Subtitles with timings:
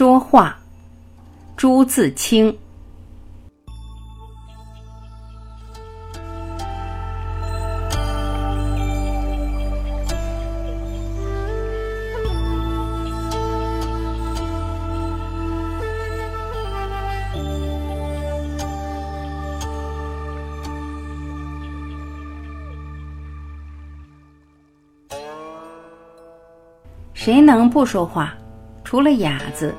[0.00, 0.56] 说话，
[1.58, 2.56] 朱自清。
[27.12, 28.34] 谁能不说话？
[28.82, 29.72] 除了哑子，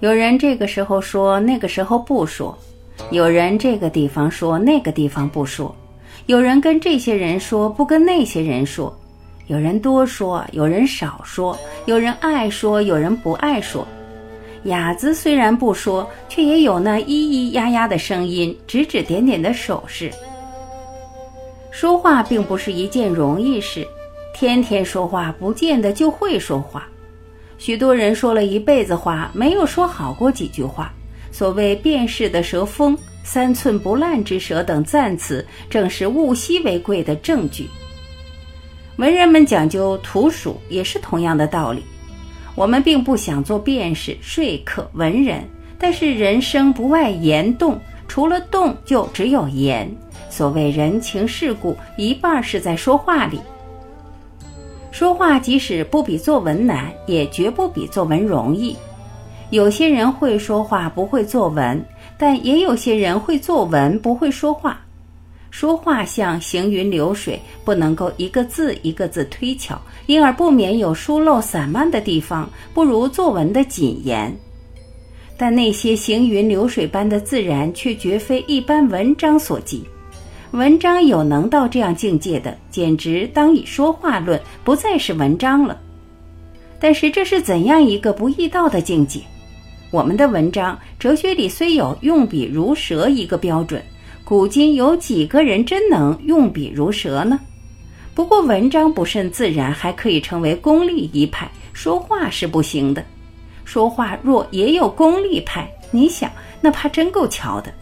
[0.00, 2.54] 有人这个时候说，那个时候不说；
[3.10, 5.70] 有人这个地方说，那个地方不说；
[6.24, 8.90] 有人跟这些人说，不跟那些人说；
[9.46, 11.54] 有人多说，有人少说；
[11.84, 13.86] 有人爱说，有人不爱说。
[14.64, 20.10] 哑子虽然不说，却也有那咿咿呀呀的声音，指指点点的手势。
[21.70, 23.86] 说话并不是一件容易事，
[24.34, 26.88] 天天说话不见得就会说话。
[27.60, 30.90] 许多人说了一辈子话，没有说好过几句话。
[31.30, 37.68] 所谓“辨识的舌锋”“三寸不烂之舌”等赞词，正是物稀为贵的证据。
[38.96, 41.84] 文人们讲究图属，也是同样的道理。
[42.54, 45.44] 我们并不想做辩士、说客、文人，
[45.78, 49.86] 但是人生不外言动，除了动就只有言。
[50.30, 53.38] 所谓人情世故，一半是在说话里。
[55.00, 58.76] 说话即使不比作文难，也绝不比作文容易。
[59.48, 61.78] 有些人会说话，不会作文；
[62.18, 64.78] 但也有些人会作文，不会说话。
[65.50, 74.30] 说话像行云流水，不能够一个字一个字推敲，因而不免有疏漏散漫的地方，不如作文的谨严。
[75.38, 79.82] 但那些行云流水般的自然，却绝非一般文章所及。
[80.52, 85.78] 文章有能到这样境界的，简直当以说话论，不再是文章了。
[86.80, 89.20] 但是这是怎样一个不易到的境界？
[89.92, 93.80] 我们的文章哲学里虽有用笔如蛇一个标准，
[94.24, 97.38] 古今有几个人真能用笔如蛇呢？
[98.12, 103.04] 不过文章不甚自然，还可以成为功利一派，说话是不行的。
[103.64, 106.28] 说话若也有功利派，你想
[106.60, 107.72] 那怕真够巧的。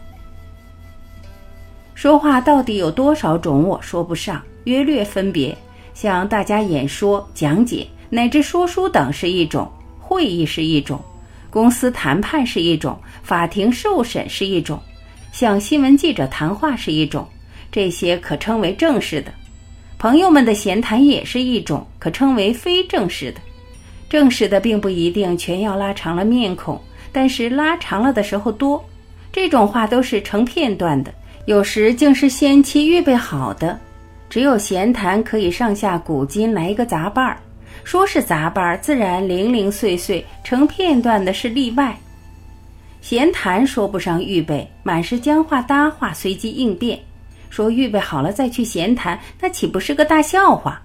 [1.99, 3.67] 说话到底有多少种？
[3.67, 5.53] 我说不上，约略分别。
[5.93, 10.97] 向大家演说、讲解乃至说书等是一种，会议是一种，
[11.49, 14.79] 公司谈判是一种，法庭受审是一种，
[15.33, 17.27] 向新闻记者谈话是一种，
[17.69, 19.29] 这些可称为正式的。
[19.97, 23.41] 朋友们的闲谈也是一种，可称为非正式的。
[24.07, 26.79] 正式的并不一定全要拉长了面孔，
[27.11, 28.81] 但是拉长了的时候多。
[29.33, 31.13] 这种话都是成片段的。
[31.49, 33.75] 有时竟是先期预备好的，
[34.29, 37.41] 只有闲谈可以上下古今来一个杂伴儿。
[37.83, 41.97] 说是杂伴儿，自然零零碎碎成片段的是例外。
[43.01, 46.99] 闲谈说不上预备，满是僵话搭话，随机应变。
[47.49, 50.79] 说预备好了再去闲谈，那岂不是个大笑话？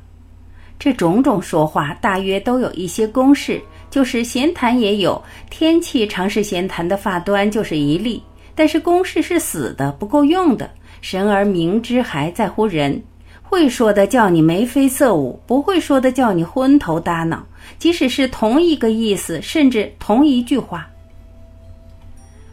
[0.78, 3.60] 这种种说话，大约都有一些公式，
[3.90, 8.22] 就是闲谈也有天气，常是闲谈的发端，就是一例。
[8.54, 10.70] 但是公式是死的，不够用的。
[11.00, 13.02] 神而明之，还在乎人。
[13.42, 17.44] 会说的叫你眉飞色舞，不会说的叫你昏头大脑。
[17.78, 20.88] 即使是同一个意思，甚至同一句话，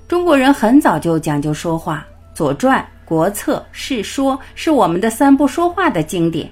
[0.08, 2.06] 中国人很早就讲究说话，
[2.38, 6.50] 《左传》《国策》《世说》是我们的三不说话的经典。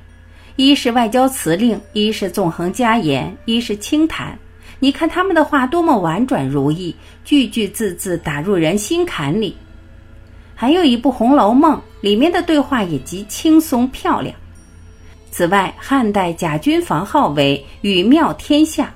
[0.55, 4.37] 一是外交辞令，一是纵横家言，一是清谈。
[4.79, 6.95] 你看他们的话多么婉转如意，
[7.25, 9.56] 句句字字打入人心坎里。
[10.56, 14.34] 还有一部《红楼梦》，里面的对话也极轻松漂亮。
[15.31, 18.91] 此外，汉代贾君房号为“语妙天下”，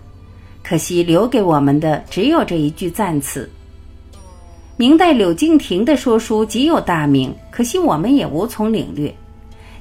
[0.63, 3.49] 可惜留给我们的只有这一句赞词。
[4.75, 9.13] 明代柳敬亭的说书极有大名，可惜我们也无从领略。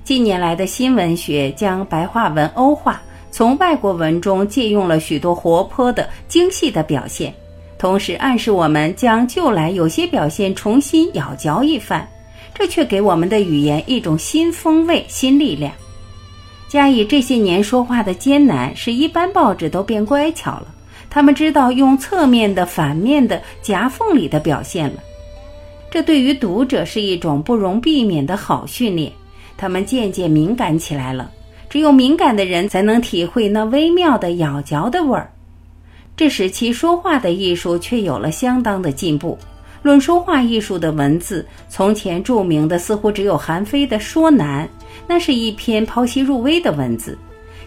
[0.05, 3.01] 近年来的新文学将白话文欧化。
[3.33, 7.35] 从外国文中借用了许多活泼的、精细的表现，
[7.79, 12.07] 同时暗示我们将旧来有些表现重新咬嚼一番，
[12.55, 15.73] 这却给我们的语言一种新风味、新力量。
[16.69, 20.67] 加以这些年说话的艰难，使一般报纸都变乖巧了，
[21.09, 24.97] 他们知道用侧面的、反面的、夹缝里的表现了。
[25.91, 29.11] 这对于读者是一种不容避免的好训练，
[29.57, 31.31] 他们渐渐敏感起来了。
[31.73, 35.33] 只有敏感的人才能体会那微妙的咬嚼的味儿，
[36.15, 39.39] 这使其说话的艺术却有了相当的进步。
[39.81, 44.67] 论说话艺术的文字，从前著名的似乎只有韩非的《说难》，
[45.07, 47.17] 那是一篇剖析入微的文字。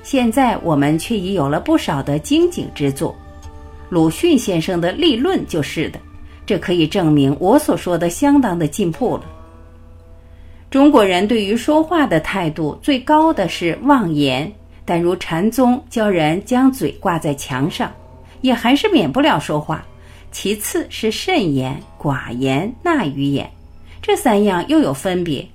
[0.04, 3.16] 现在我们却已有了不少的精景之作。
[3.90, 6.00] 鲁迅先生的立论就是的，
[6.46, 9.24] 这可以证明我所说的相当的进步了。
[10.76, 14.52] 中国人对于说话的态度最高的是妄言，
[14.84, 17.90] 但如禅宗教人将嘴挂在墙上，
[18.42, 19.86] 也还是免不了说话。
[20.34, 23.50] 其次是慎言、寡言、纳语言，
[24.02, 25.48] 这三样又有分别。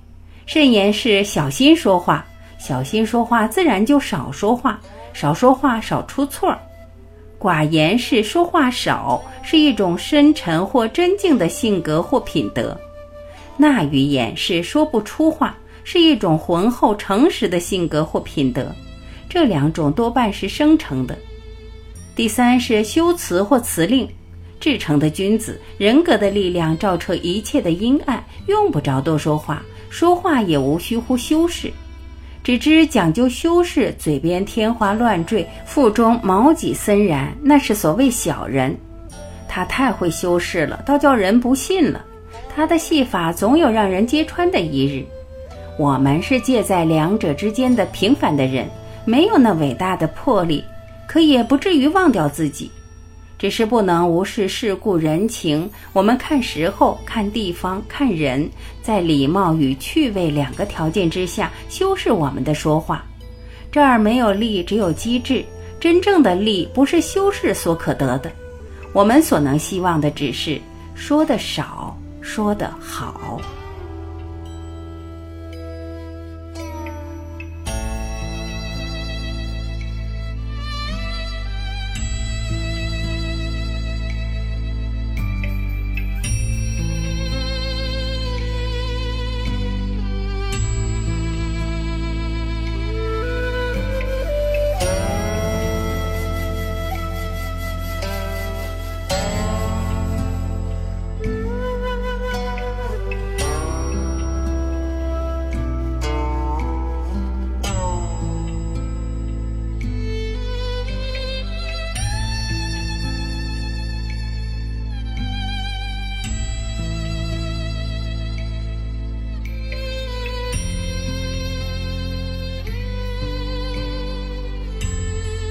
[0.47, 2.25] 慎言是小心说话，
[2.57, 4.81] 小心说话自然就少说话，
[5.13, 6.57] 少说话少出错。
[7.37, 12.75] 寡言是说话少，是一种深沉或真静的性格或品德。
[13.57, 18.73] 那语言是说不出话，是一种浑厚诚实的性格或品德，
[19.29, 21.17] 这两种多半是生成的。
[22.15, 24.07] 第三是修辞或辞令，
[24.59, 31.71] 至诚的君子人格的力量照彻一切的阴暗，用不着多说话，说话也无需乎修饰，
[32.43, 38.75] 只知讲究修饰，嘴边天花乱坠，腹中毛戟森然，那是所谓小人。
[39.47, 42.05] 他太会修饰了，倒叫人不信了。
[42.53, 45.05] 他的戏法总有让人揭穿的一日，
[45.79, 48.69] 我们是介在两者之间的平凡的人，
[49.05, 50.63] 没有那伟大的魄力，
[51.07, 52.69] 可也不至于忘掉自己，
[53.39, 55.67] 只是不能无视世故人情。
[55.93, 58.47] 我们看时候、看地方、看人，
[58.81, 63.03] 在礼貌与趣味两个条件之下修饰我们的说话。
[63.71, 65.43] 这儿没有力，只有机智。
[65.79, 68.31] 真正的力不是修饰所可得的，
[68.93, 70.61] 我们所能希望的只是
[70.93, 71.97] 说的少。
[72.21, 73.39] 说的好。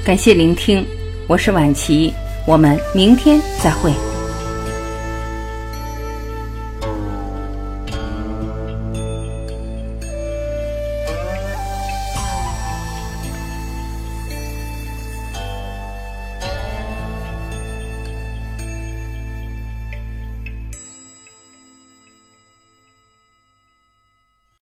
[0.03, 0.85] 感谢聆听，
[1.27, 2.13] 我是晚琪，
[2.47, 3.93] 我们明天再会。